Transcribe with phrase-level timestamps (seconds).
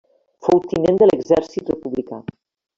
[0.47, 2.23] Fou tinent de l'exèrcit republicà.